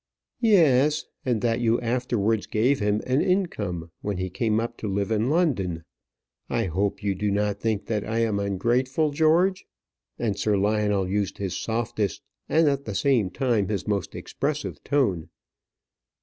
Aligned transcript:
"Yes, 0.39 1.05
and 1.23 1.41
that 1.41 1.59
you 1.59 1.79
afterwards 1.79 2.47
gave 2.47 2.79
him 2.79 3.01
an 3.05 3.21
income 3.21 3.91
when 4.01 4.17
he 4.17 4.31
came 4.31 4.59
up 4.59 4.75
to 4.77 4.87
live 4.87 5.11
in 5.11 5.29
London. 5.29 5.83
I 6.49 6.65
hope 6.65 7.03
you 7.03 7.13
do 7.13 7.29
not 7.29 7.59
think 7.59 7.85
that 7.85 8.03
I 8.03 8.17
am 8.17 8.39
ungrateful, 8.39 9.11
George?" 9.11 9.67
and 10.17 10.39
Sir 10.39 10.57
Lionel 10.57 11.07
used 11.07 11.37
his 11.37 11.55
softest 11.55 12.23
and, 12.49 12.67
at 12.67 12.85
the 12.85 12.95
same 12.95 13.29
time, 13.29 13.67
his 13.67 13.87
most 13.87 14.15
expressive 14.15 14.83
tone. 14.83 15.29